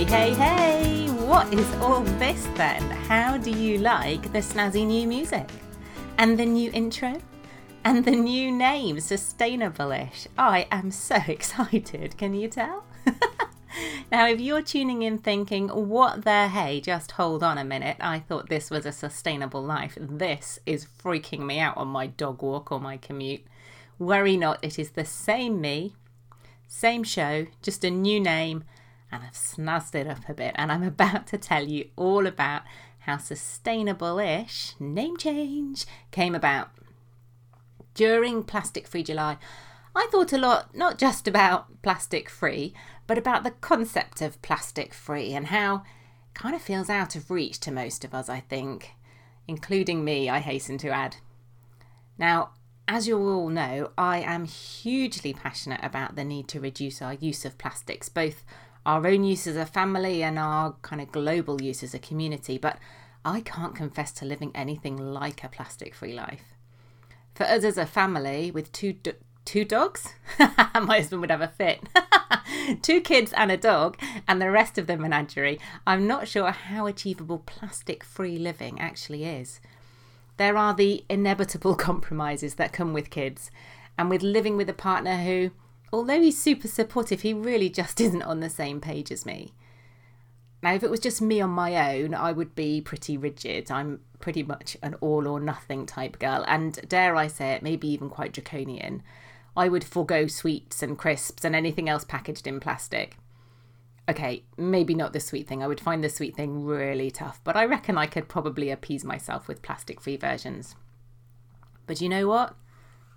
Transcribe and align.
Hey, 0.00 0.06
hey, 0.06 0.34
hey! 0.34 1.06
What 1.26 1.52
is 1.52 1.70
all 1.74 2.00
this 2.00 2.48
then? 2.54 2.80
How 2.90 3.36
do 3.36 3.50
you 3.50 3.76
like 3.76 4.32
the 4.32 4.38
snazzy 4.38 4.86
new 4.86 5.06
music? 5.06 5.46
And 6.16 6.38
the 6.38 6.46
new 6.46 6.70
intro? 6.72 7.20
And 7.84 8.02
the 8.02 8.12
new 8.12 8.50
name, 8.50 8.98
Sustainable-ish? 8.98 10.26
I 10.38 10.66
am 10.70 10.90
so 10.90 11.16
excited, 11.28 12.16
can 12.16 12.32
you 12.32 12.48
tell? 12.48 12.86
now, 14.10 14.26
if 14.26 14.40
you're 14.40 14.62
tuning 14.62 15.02
in 15.02 15.18
thinking, 15.18 15.68
what 15.68 16.24
the 16.24 16.48
hey, 16.48 16.80
just 16.80 17.10
hold 17.10 17.42
on 17.42 17.58
a 17.58 17.64
minute, 17.64 17.98
I 18.00 18.20
thought 18.20 18.48
this 18.48 18.70
was 18.70 18.86
a 18.86 18.92
sustainable 18.92 19.62
life. 19.62 19.98
This 20.00 20.60
is 20.64 20.86
freaking 20.86 21.40
me 21.40 21.58
out 21.60 21.76
on 21.76 21.88
my 21.88 22.06
dog 22.06 22.40
walk 22.40 22.72
or 22.72 22.80
my 22.80 22.96
commute. 22.96 23.44
Worry 23.98 24.38
not, 24.38 24.64
it 24.64 24.78
is 24.78 24.92
the 24.92 25.04
same 25.04 25.60
me, 25.60 25.94
same 26.66 27.04
show, 27.04 27.48
just 27.60 27.84
a 27.84 27.90
new 27.90 28.18
name 28.18 28.64
and 29.10 29.22
I've 29.22 29.34
snuzzed 29.34 29.94
it 29.94 30.06
up 30.06 30.28
a 30.28 30.34
bit 30.34 30.52
and 30.56 30.70
I'm 30.70 30.82
about 30.82 31.26
to 31.28 31.38
tell 31.38 31.64
you 31.64 31.90
all 31.96 32.26
about 32.26 32.62
how 33.00 33.16
sustainable-ish 33.16 34.74
name 34.78 35.16
change 35.16 35.86
came 36.10 36.34
about. 36.34 36.70
During 37.94 38.44
Plastic 38.44 38.86
Free 38.86 39.02
July, 39.02 39.38
I 39.94 40.08
thought 40.12 40.32
a 40.32 40.38
lot 40.38 40.76
not 40.76 40.98
just 40.98 41.26
about 41.26 41.82
plastic 41.82 42.30
free, 42.30 42.72
but 43.06 43.18
about 43.18 43.42
the 43.42 43.50
concept 43.50 44.22
of 44.22 44.40
plastic 44.42 44.94
free 44.94 45.32
and 45.34 45.46
how 45.48 45.76
it 45.76 46.34
kind 46.34 46.54
of 46.54 46.62
feels 46.62 46.88
out 46.88 47.16
of 47.16 47.30
reach 47.30 47.58
to 47.60 47.72
most 47.72 48.04
of 48.04 48.14
us, 48.14 48.28
I 48.28 48.40
think, 48.40 48.92
including 49.48 50.04
me, 50.04 50.28
I 50.28 50.38
hasten 50.38 50.78
to 50.78 50.90
add. 50.90 51.16
Now, 52.16 52.50
as 52.86 53.08
you 53.08 53.18
all 53.18 53.48
know, 53.48 53.90
I 53.98 54.20
am 54.20 54.44
hugely 54.44 55.32
passionate 55.32 55.80
about 55.82 56.14
the 56.16 56.24
need 56.24 56.48
to 56.48 56.60
reduce 56.60 57.02
our 57.02 57.14
use 57.14 57.44
of 57.44 57.58
plastics, 57.58 58.08
both 58.08 58.44
our 58.86 59.06
own 59.06 59.24
use 59.24 59.46
as 59.46 59.56
a 59.56 59.66
family 59.66 60.22
and 60.22 60.38
our 60.38 60.74
kind 60.82 61.00
of 61.00 61.12
global 61.12 61.60
use 61.60 61.82
as 61.82 61.94
a 61.94 61.98
community, 61.98 62.58
but 62.58 62.78
I 63.24 63.40
can't 63.40 63.74
confess 63.74 64.12
to 64.12 64.24
living 64.24 64.50
anything 64.54 64.96
like 64.96 65.44
a 65.44 65.48
plastic 65.48 65.94
free 65.94 66.14
life. 66.14 66.54
For 67.34 67.44
us 67.44 67.64
as 67.64 67.78
a 67.78 67.86
family 67.86 68.50
with 68.50 68.72
two 68.72 68.94
do- 68.94 69.14
two 69.44 69.64
dogs, 69.64 70.14
my 70.38 70.96
husband 70.98 71.20
would 71.20 71.30
have 71.30 71.40
a 71.40 71.48
fit, 71.48 71.80
two 72.82 73.00
kids 73.00 73.32
and 73.34 73.50
a 73.50 73.56
dog, 73.56 73.98
and 74.26 74.40
the 74.40 74.50
rest 74.50 74.78
of 74.78 74.86
the 74.86 74.96
menagerie, 74.96 75.60
I'm 75.86 76.06
not 76.06 76.28
sure 76.28 76.50
how 76.50 76.86
achievable 76.86 77.42
plastic 77.44 78.04
free 78.04 78.38
living 78.38 78.80
actually 78.80 79.24
is. 79.24 79.60
There 80.36 80.56
are 80.56 80.74
the 80.74 81.04
inevitable 81.08 81.74
compromises 81.88 82.54
that 82.54 82.72
come 82.72 82.92
with 82.92 83.10
kids, 83.10 83.50
and 83.98 84.08
with 84.08 84.22
living 84.22 84.56
with 84.56 84.70
a 84.70 84.74
partner 84.74 85.18
who 85.18 85.50
although 85.92 86.20
he's 86.20 86.40
super 86.40 86.68
supportive, 86.68 87.22
he 87.22 87.32
really 87.32 87.68
just 87.68 88.00
isn't 88.00 88.22
on 88.22 88.40
the 88.40 88.50
same 88.50 88.80
page 88.80 89.10
as 89.10 89.26
me. 89.26 89.52
Now, 90.62 90.74
if 90.74 90.82
it 90.82 90.90
was 90.90 91.00
just 91.00 91.22
me 91.22 91.40
on 91.40 91.50
my 91.50 91.96
own, 91.96 92.14
I 92.14 92.32
would 92.32 92.54
be 92.54 92.80
pretty 92.80 93.16
rigid. 93.16 93.70
I'm 93.70 94.00
pretty 94.18 94.42
much 94.42 94.76
an 94.82 94.94
all 95.00 95.26
or 95.26 95.40
nothing 95.40 95.86
type 95.86 96.18
girl, 96.18 96.44
and 96.46 96.74
dare 96.86 97.16
I 97.16 97.28
say 97.28 97.52
it, 97.52 97.62
maybe 97.62 97.88
even 97.88 98.10
quite 98.10 98.32
draconian. 98.32 99.02
I 99.56 99.68
would 99.68 99.84
forego 99.84 100.26
sweets 100.26 100.82
and 100.82 100.98
crisps 100.98 101.44
and 101.44 101.56
anything 101.56 101.88
else 101.88 102.04
packaged 102.04 102.46
in 102.46 102.60
plastic. 102.60 103.16
Okay, 104.08 104.44
maybe 104.56 104.94
not 104.94 105.12
the 105.12 105.20
sweet 105.20 105.48
thing. 105.48 105.62
I 105.62 105.66
would 105.66 105.80
find 105.80 106.04
the 106.04 106.08
sweet 106.08 106.36
thing 106.36 106.64
really 106.64 107.10
tough, 107.10 107.40
but 107.42 107.56
I 107.56 107.64
reckon 107.64 107.96
I 107.96 108.06
could 108.06 108.28
probably 108.28 108.70
appease 108.70 109.04
myself 109.04 109.48
with 109.48 109.62
plastic 109.62 110.00
free 110.00 110.16
versions. 110.16 110.76
But 111.86 112.00
you 112.00 112.08
know 112.08 112.28
what? 112.28 112.54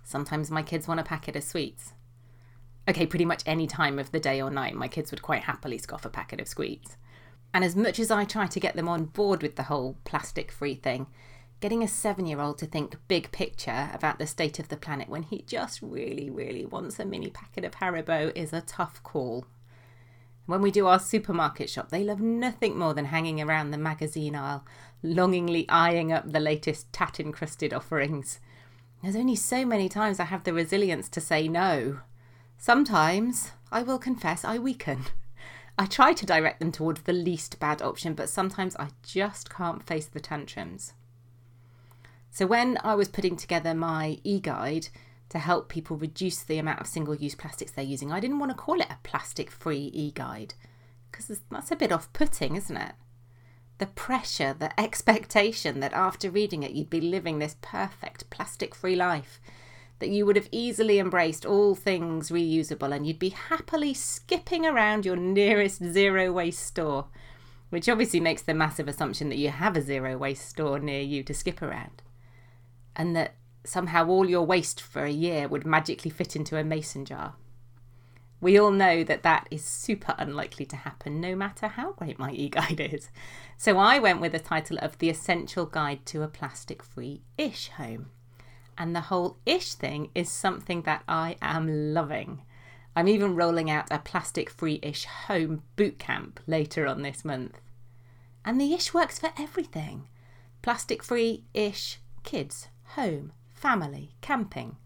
Sometimes 0.02 0.50
my 0.50 0.62
kids 0.62 0.88
want 0.88 1.00
a 1.00 1.04
packet 1.04 1.36
of 1.36 1.44
sweets 1.44 1.93
okay, 2.88 3.06
pretty 3.06 3.24
much 3.24 3.42
any 3.46 3.66
time 3.66 3.98
of 3.98 4.12
the 4.12 4.20
day 4.20 4.40
or 4.40 4.50
night, 4.50 4.74
my 4.74 4.88
kids 4.88 5.10
would 5.10 5.22
quite 5.22 5.44
happily 5.44 5.78
scoff 5.78 6.04
a 6.04 6.10
packet 6.10 6.40
of 6.40 6.48
sweets. 6.48 6.96
And 7.52 7.64
as 7.64 7.76
much 7.76 7.98
as 7.98 8.10
I 8.10 8.24
try 8.24 8.46
to 8.46 8.60
get 8.60 8.74
them 8.74 8.88
on 8.88 9.04
board 9.06 9.42
with 9.42 9.56
the 9.56 9.64
whole 9.64 9.96
plastic 10.04 10.50
free 10.50 10.74
thing, 10.74 11.06
getting 11.60 11.82
a 11.82 11.88
seven 11.88 12.26
year 12.26 12.40
old 12.40 12.58
to 12.58 12.66
think 12.66 12.96
big 13.08 13.30
picture 13.32 13.90
about 13.92 14.18
the 14.18 14.26
state 14.26 14.58
of 14.58 14.68
the 14.68 14.76
planet 14.76 15.08
when 15.08 15.22
he 15.22 15.42
just 15.46 15.80
really, 15.80 16.28
really 16.28 16.66
wants 16.66 16.98
a 16.98 17.04
mini 17.04 17.30
packet 17.30 17.64
of 17.64 17.76
Haribo 17.76 18.32
is 18.34 18.52
a 18.52 18.60
tough 18.60 19.02
call. 19.02 19.46
When 20.46 20.60
we 20.60 20.70
do 20.70 20.86
our 20.86 20.98
supermarket 20.98 21.70
shop, 21.70 21.88
they 21.88 22.04
love 22.04 22.20
nothing 22.20 22.76
more 22.76 22.92
than 22.92 23.06
hanging 23.06 23.40
around 23.40 23.70
the 23.70 23.78
magazine 23.78 24.36
aisle, 24.36 24.64
longingly 25.02 25.66
eyeing 25.70 26.12
up 26.12 26.30
the 26.30 26.40
latest 26.40 26.92
tat 26.92 27.18
encrusted 27.18 27.72
offerings. 27.72 28.40
There's 29.02 29.16
only 29.16 29.36
so 29.36 29.64
many 29.64 29.88
times 29.88 30.20
I 30.20 30.24
have 30.24 30.44
the 30.44 30.52
resilience 30.52 31.08
to 31.10 31.20
say 31.20 31.48
no. 31.48 32.00
Sometimes, 32.58 33.52
I 33.70 33.82
will 33.82 33.98
confess, 33.98 34.44
I 34.44 34.58
weaken. 34.58 35.04
I 35.78 35.86
try 35.86 36.12
to 36.12 36.26
direct 36.26 36.60
them 36.60 36.70
towards 36.70 37.02
the 37.02 37.12
least 37.12 37.58
bad 37.58 37.82
option, 37.82 38.14
but 38.14 38.28
sometimes 38.28 38.76
I 38.76 38.90
just 39.02 39.50
can't 39.50 39.82
face 39.82 40.06
the 40.06 40.20
tantrums. 40.20 40.92
So, 42.30 42.46
when 42.46 42.78
I 42.82 42.94
was 42.94 43.08
putting 43.08 43.36
together 43.36 43.74
my 43.74 44.18
e 44.24 44.40
guide 44.40 44.88
to 45.30 45.38
help 45.38 45.68
people 45.68 45.96
reduce 45.96 46.42
the 46.42 46.58
amount 46.58 46.80
of 46.80 46.86
single 46.86 47.14
use 47.14 47.34
plastics 47.34 47.72
they're 47.72 47.84
using, 47.84 48.12
I 48.12 48.20
didn't 48.20 48.38
want 48.38 48.52
to 48.52 48.56
call 48.56 48.80
it 48.80 48.90
a 48.90 48.98
plastic 49.02 49.50
free 49.50 49.90
e 49.92 50.12
guide 50.12 50.54
because 51.10 51.40
that's 51.50 51.70
a 51.70 51.76
bit 51.76 51.92
off 51.92 52.12
putting, 52.12 52.56
isn't 52.56 52.76
it? 52.76 52.92
The 53.78 53.86
pressure, 53.86 54.54
the 54.56 54.78
expectation 54.80 55.80
that 55.80 55.92
after 55.92 56.30
reading 56.30 56.62
it, 56.62 56.72
you'd 56.72 56.90
be 56.90 57.00
living 57.00 57.38
this 57.38 57.56
perfect 57.60 58.30
plastic 58.30 58.74
free 58.74 58.96
life 58.96 59.40
that 59.98 60.08
you 60.08 60.26
would 60.26 60.36
have 60.36 60.48
easily 60.50 60.98
embraced 60.98 61.46
all 61.46 61.74
things 61.74 62.30
reusable 62.30 62.94
and 62.94 63.06
you'd 63.06 63.18
be 63.18 63.30
happily 63.30 63.94
skipping 63.94 64.66
around 64.66 65.06
your 65.06 65.16
nearest 65.16 65.82
zero 65.82 66.32
waste 66.32 66.64
store, 66.64 67.06
which 67.70 67.88
obviously 67.88 68.20
makes 68.20 68.42
the 68.42 68.54
massive 68.54 68.88
assumption 68.88 69.28
that 69.28 69.38
you 69.38 69.50
have 69.50 69.76
a 69.76 69.82
zero 69.82 70.16
waste 70.16 70.48
store 70.48 70.78
near 70.78 71.00
you 71.00 71.22
to 71.22 71.34
skip 71.34 71.62
around. 71.62 72.02
And 72.96 73.14
that 73.16 73.34
somehow 73.64 74.06
all 74.08 74.28
your 74.28 74.44
waste 74.44 74.80
for 74.80 75.04
a 75.04 75.10
year 75.10 75.48
would 75.48 75.66
magically 75.66 76.10
fit 76.10 76.36
into 76.36 76.56
a 76.56 76.64
mason 76.64 77.04
jar. 77.04 77.34
We 78.40 78.58
all 78.58 78.72
know 78.72 79.04
that 79.04 79.22
that 79.22 79.48
is 79.50 79.64
super 79.64 80.14
unlikely 80.18 80.66
to 80.66 80.76
happen, 80.76 81.18
no 81.18 81.34
matter 81.34 81.66
how 81.66 81.92
great 81.92 82.18
my 82.18 82.30
e 82.30 82.50
guide 82.50 82.78
is. 82.78 83.08
So 83.56 83.78
I 83.78 83.98
went 83.98 84.20
with 84.20 84.32
the 84.32 84.38
title 84.38 84.76
of 84.82 84.98
The 84.98 85.08
Essential 85.08 85.64
Guide 85.64 86.04
to 86.06 86.22
a 86.22 86.28
Plastic 86.28 86.82
Free 86.82 87.22
Ish 87.38 87.68
Home. 87.70 88.10
And 88.76 88.94
the 88.94 89.02
whole 89.02 89.38
ish 89.46 89.74
thing 89.74 90.10
is 90.14 90.28
something 90.28 90.82
that 90.82 91.02
I 91.08 91.36
am 91.40 91.94
loving. 91.94 92.42
I'm 92.96 93.08
even 93.08 93.36
rolling 93.36 93.70
out 93.70 93.88
a 93.90 93.98
plastic 93.98 94.50
free 94.50 94.78
ish 94.82 95.04
home 95.04 95.62
boot 95.76 95.98
camp 95.98 96.40
later 96.46 96.86
on 96.86 97.02
this 97.02 97.24
month. 97.24 97.60
And 98.44 98.60
the 98.60 98.72
ish 98.72 98.92
works 98.92 99.18
for 99.18 99.32
everything 99.38 100.08
plastic 100.62 101.02
free 101.02 101.44
ish 101.52 101.98
kids, 102.22 102.68
home, 102.94 103.32
family, 103.52 104.14
camping, 104.22 104.76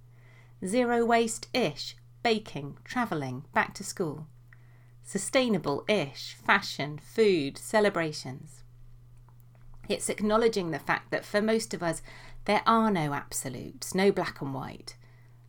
zero 0.67 1.05
waste 1.05 1.49
ish, 1.55 1.97
baking, 2.23 2.77
travelling, 2.85 3.45
back 3.55 3.75
to 3.75 3.85
school, 3.85 4.27
sustainable 5.05 5.85
ish, 5.89 6.35
fashion, 6.35 6.99
food, 6.99 7.57
celebrations. 7.57 8.65
It's 9.89 10.11
acknowledging 10.11 10.71
the 10.71 10.79
fact 10.79 11.11
that 11.13 11.25
for 11.25 11.41
most 11.41 11.73
of 11.73 11.83
us, 11.83 12.03
there 12.45 12.63
are 12.67 12.91
no 12.91 13.13
absolutes, 13.13 13.95
no 13.95 14.11
black 14.11 14.41
and 14.41 14.55
white. 14.55 14.97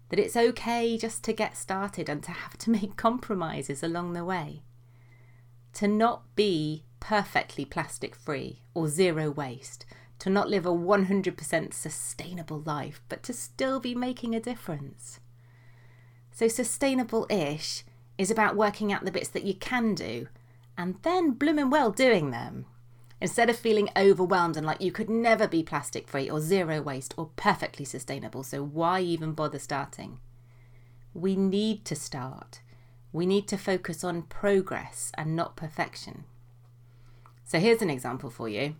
that 0.10 0.20
it's 0.20 0.36
okay 0.36 0.98
just 0.98 1.24
to 1.24 1.34
get 1.34 1.56
started 1.56 2.10
and 2.10 2.24
to 2.24 2.32
have 2.32 2.58
to 2.58 2.70
make 2.78 2.96
compromises 2.98 3.84
along 3.84 4.14
the 4.14 4.26
way. 4.26 4.64
To 5.74 5.88
not 5.88 6.36
be 6.36 6.84
perfectly 7.00 7.64
plastic 7.64 8.16
free 8.16 8.62
or 8.74 8.88
zero 8.88 9.30
waste, 9.30 9.86
to 10.20 10.30
not 10.30 10.50
live 10.50 10.66
a 10.66 10.70
100% 10.70 11.74
sustainable 11.74 12.62
life, 12.66 13.02
but 13.08 13.24
to 13.24 13.34
still 13.34 13.80
be 13.80 13.96
making 13.96 14.36
a 14.36 14.40
difference. 14.40 15.20
So, 16.32 16.48
sustainable 16.48 17.26
ish 17.30 17.84
is 18.18 18.30
about 18.30 18.56
working 18.56 18.92
out 18.92 19.06
the 19.06 19.12
bits 19.12 19.30
that 19.30 19.46
you 19.46 19.54
can 19.54 19.96
do 19.96 20.28
and 20.78 20.96
then 21.04 21.32
blooming 21.32 21.70
well 21.70 21.92
doing 21.92 22.32
them. 22.32 22.66
Instead 23.22 23.50
of 23.50 23.58
feeling 23.58 23.90
overwhelmed 23.98 24.56
and 24.56 24.66
like 24.66 24.82
you 24.82 24.92
could 24.92 25.10
never 25.10 25.48
be 25.48 25.62
plastic 25.62 26.08
free 26.08 26.30
or 26.30 26.40
zero 26.40 26.82
waste 26.82 27.14
or 27.18 27.32
perfectly 27.36 27.84
sustainable, 27.84 28.44
so 28.44 28.64
why 28.64 29.02
even 29.02 29.34
bother 29.34 29.60
starting? 29.60 30.20
We 31.14 31.36
need 31.36 31.84
to 31.86 31.96
start. 31.96 32.62
We 33.12 33.26
need 33.26 33.48
to 33.50 33.58
focus 33.58 34.04
on 34.04 34.24
progress 34.24 35.12
and 35.18 35.36
not 35.36 35.58
perfection. 35.58 36.24
So 37.44 37.60
here's 37.60 37.82
an 37.82 37.90
example 37.90 38.30
for 38.30 38.48
you. 38.48 38.76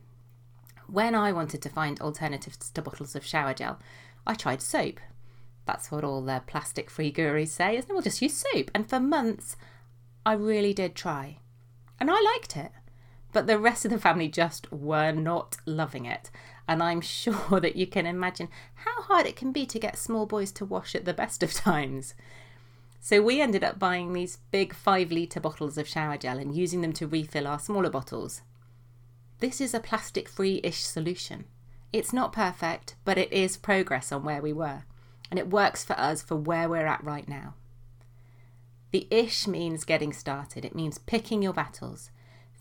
When 0.88 1.16
I 1.16 1.32
wanted 1.32 1.62
to 1.64 1.70
find 1.70 2.00
alternatives 2.00 2.70
to 2.72 2.82
bottles 2.82 3.16
of 3.16 3.26
shower 3.26 3.54
gel, 3.54 3.80
I 4.26 4.36
tried 4.36 4.62
soap. 4.62 5.00
That's 5.66 5.92
what 5.92 6.04
all 6.04 6.22
the 6.22 6.42
plastic 6.48 6.90
free 6.90 7.12
gurus 7.12 7.52
say, 7.52 7.78
isn't 7.78 7.90
it? 7.90 7.94
We'll 7.94 8.02
just 8.02 8.22
use 8.22 8.44
soap. 8.54 8.72
And 8.74 8.90
for 8.90 9.00
months, 9.00 9.56
I 10.26 10.34
really 10.34 10.74
did 10.74 10.96
try. 10.96 11.40
And 12.00 12.10
I 12.10 12.20
liked 12.22 12.56
it. 12.56 12.72
But 13.32 13.48
the 13.48 13.60
rest 13.60 13.86
of 13.86 13.92
the 13.92 14.00
family 14.00 14.28
just 14.28 14.72
were 14.72 15.12
not 15.12 15.58
loving 15.66 16.06
it. 16.06 16.32
And 16.68 16.82
I'm 16.82 17.02
sure 17.20 17.60
that 17.60 17.76
you 17.76 17.88
can 17.88 18.06
imagine 18.06 18.50
how 18.76 19.02
hard 19.04 19.26
it 19.26 19.36
can 19.36 19.52
be 19.52 19.66
to 19.68 19.80
get 19.80 19.98
small 19.98 20.26
boys 20.26 20.52
to 20.54 20.66
wash 20.66 20.96
at 20.96 21.06
the 21.06 21.14
best 21.14 21.44
of 21.44 21.54
times. 21.54 22.16
So 23.02 23.22
we 23.22 23.42
ended 23.42 23.64
up 23.64 23.80
buying 23.80 24.14
these 24.14 24.40
big 24.52 24.74
five 24.74 25.12
litre 25.12 25.40
bottles 25.40 25.78
of 25.78 25.88
shower 25.88 26.18
gel 26.18 26.38
and 26.38 26.56
using 26.56 26.82
them 26.82 26.94
to 26.94 27.08
refill 27.08 27.48
our 27.48 27.60
smaller 27.60 27.90
bottles. 27.90 28.42
This 29.40 29.62
is 29.62 29.74
a 29.74 29.80
plastic 29.80 30.28
free 30.28 30.60
ish 30.64 30.84
solution. 30.84 31.46
It's 31.94 32.12
not 32.12 32.34
perfect, 32.34 32.96
but 33.06 33.18
it 33.18 33.32
is 33.32 33.58
progress 33.58 34.12
on 34.12 34.24
where 34.24 34.42
we 34.42 34.52
were. 34.52 34.84
And 35.32 35.40
it 35.40 35.50
works 35.50 35.84
for 35.84 35.94
us 35.94 36.22
for 36.22 36.36
where 36.36 36.68
we're 36.68 36.88
at 36.88 37.04
right 37.04 37.28
now. 37.28 37.54
The 38.92 39.08
ish 39.12 39.48
means 39.48 39.86
getting 39.86 40.12
started, 40.12 40.66
it 40.66 40.76
means 40.76 40.98
picking 40.98 41.42
your 41.42 41.54
battles 41.54 42.10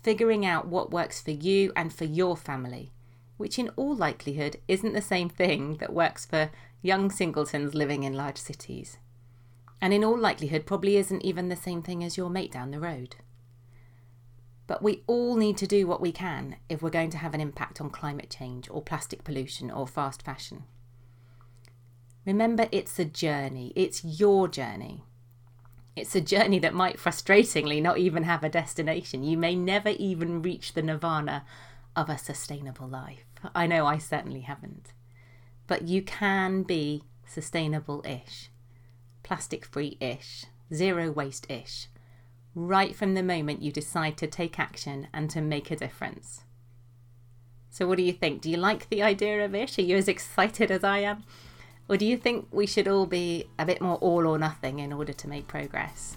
figuring 0.03 0.45
out 0.47 0.69
what 0.69 0.91
works 0.91 1.21
for 1.21 1.31
you 1.31 1.73
and 1.77 1.93
for 1.93 2.05
your 2.05 2.37
family, 2.37 2.93
which 3.37 3.59
in 3.59 3.71
all 3.77 3.95
likelihood 3.95 4.57
isn't 4.69 4.93
the 4.93 5.03
same 5.03 5.29
thing 5.29 5.77
that 5.79 5.93
works 5.93 6.25
for 6.25 6.51
young 6.83 7.11
singletons 7.11 7.75
living 7.75 8.05
in 8.05 8.15
large 8.15 8.39
cities. 8.39 8.99
And 9.81 9.93
in 9.93 10.05
all 10.05 10.19
likelihood, 10.19 10.67
probably 10.67 10.97
isn't 10.97 11.25
even 11.25 11.49
the 11.49 11.57
same 11.57 11.83
thing 11.83 12.03
as 12.03 12.17
your 12.17 12.31
mate 12.31 12.53
down 12.53 12.71
the 12.71 12.81
road. 12.81 13.17
But 14.67 14.83
we 14.83 15.03
all 15.07 15.37
need 15.37 15.57
to 15.59 15.67
do 15.67 15.87
what 15.87 16.01
we 16.01 16.13
can 16.13 16.57
if 16.69 16.83
we're 16.83 16.91
going 16.91 17.11
to 17.11 17.19
have 17.19 17.33
an 17.33 17.41
impact 17.41 17.81
on 17.81 17.91
climate 17.91 18.29
change 18.29 18.69
or 18.69 18.83
plastic 18.83 19.25
pollution 19.25 19.71
or 19.71 19.87
fast 19.87 20.23
fashion. 20.23 20.65
Remember, 22.27 22.69
it's 22.71 22.99
a 22.99 23.05
journey, 23.07 23.73
it's 23.75 24.05
your 24.05 24.49
journey. 24.49 25.05
It's 25.97 26.15
a 26.15 26.21
journey 26.21 26.59
that 26.61 26.75
might 26.75 26.99
frustratingly 26.99 27.83
not 27.83 27.99
even 27.99 28.23
have 28.23 28.45
a 28.45 28.49
destination. 28.49 29.25
You 29.25 29.37
may 29.37 29.57
never 29.57 29.91
even 29.91 30.43
reach 30.43 30.75
the 30.75 30.83
nirvana 30.83 31.45
of 31.97 32.09
a 32.09 32.19
sustainable 32.19 32.87
life. 32.87 33.25
I 33.55 33.67
know 33.67 33.87
I 33.87 33.99
certainly 33.99 34.43
haven't. 34.43 34.93
But 35.67 35.83
you 35.83 36.03
can 36.03 36.63
be 36.63 37.05
sustainable 37.27 38.03
ish, 38.07 38.51
plastic 39.23 39.65
free 39.65 39.97
ish, 40.01 40.47
zero 40.73 41.11
waste 41.11 41.51
ish, 41.51 41.89
right 42.55 42.95
from 42.95 43.15
the 43.15 43.23
moment 43.23 43.63
you 43.63 43.71
decide 43.71 44.17
to 44.19 44.27
take 44.27 44.59
action 44.59 45.09
and 45.13 45.29
to 45.31 45.41
make 45.41 45.71
a 45.71 45.77
difference. 45.77 46.45
So, 47.71 47.87
what 47.87 47.99
do 47.99 48.03
you 48.03 48.13
think? 48.13 48.41
Do 48.41 48.51
you 48.51 48.57
like 48.57 48.89
the 48.89 49.03
idea 49.03 49.45
of 49.45 49.55
ish? 49.55 49.79
Are 49.79 49.83
you 49.83 49.97
as 49.97 50.09
excited 50.09 50.71
as 50.71 50.83
I 50.83 50.99
am? 50.99 51.25
Or 51.89 51.97
do 51.97 52.05
you 52.05 52.17
think 52.17 52.49
we 52.51 52.67
should 52.67 52.87
all 52.87 53.07
be 53.07 53.47
a 53.59 53.65
bit 53.65 53.81
more 53.81 53.97
all 53.97 54.27
or 54.27 54.39
nothing 54.39 54.79
in 54.79 54.93
order 54.93 55.13
to 55.13 55.29
make 55.29 55.49
progress? 55.49 56.17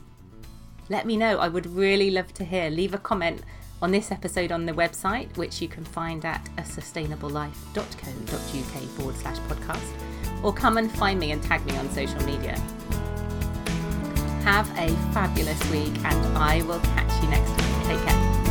Let 0.90 1.06
me 1.06 1.16
know. 1.16 1.38
I 1.38 1.48
would 1.48 1.68
really 1.68 2.12
love 2.12 2.34
to 2.36 2.44
hear. 2.44 2.70
Leave 2.70 2.94
a 2.94 2.98
comment 2.98 3.42
on 3.82 3.92
this 3.92 4.12
episode 4.12 4.52
on 4.52 4.66
the 4.66 4.74
website, 4.74 5.36
which 5.38 5.62
you 5.62 5.68
can 5.68 5.86
find 5.86 6.26
at 6.26 6.48
a 6.58 6.62
sustainablelife.co.uk 6.62 8.84
forward 8.98 9.16
slash 9.16 9.38
podcast, 9.40 10.44
or 10.44 10.54
come 10.54 10.78
and 10.78 10.92
find 10.92 11.20
me 11.20 11.32
and 11.32 11.42
tag 11.42 11.66
me 11.66 11.76
on 11.78 11.90
social 11.90 12.22
media. 12.24 12.56
Have 14.44 14.70
a 14.78 14.90
fabulous 15.14 15.60
week, 15.72 15.94
and 16.04 16.38
I 16.38 16.62
will 16.64 16.80
catch 16.80 17.24
you 17.24 17.30
next 17.30 17.58
time. 17.58 17.88
Take 17.88 18.06
care. 18.06 18.51